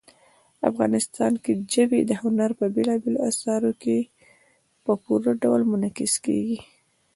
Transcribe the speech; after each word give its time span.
افغانستان 0.69 1.33
کې 1.43 1.51
ژبې 1.73 1.99
د 2.05 2.11
هنر 2.21 2.49
په 2.59 2.65
بېلابېلو 2.75 3.23
اثارو 3.29 3.71
کې 3.81 3.97
په 4.83 4.91
پوره 5.03 5.31
ډول 5.43 5.61
منعکس 5.71 6.13
کېږي. 6.25 6.59